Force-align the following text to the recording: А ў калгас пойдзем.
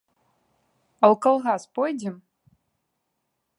А 1.01 1.05
ў 1.13 1.19
калгас 1.27 1.63
пойдзем. 1.79 2.15